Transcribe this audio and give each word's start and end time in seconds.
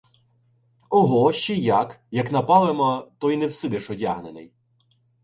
—Ого! 0.89 1.31
Ще 1.33 1.55
й 1.55 1.63
як! 1.63 2.01
Як 2.11 2.31
напалимо, 2.31 3.11
то 3.17 3.31
й 3.31 3.37
не 3.37 3.47
всидиш 3.47 3.89
одягнений. 3.89 4.53